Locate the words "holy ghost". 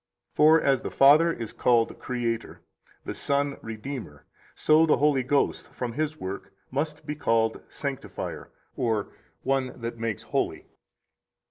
4.97-5.71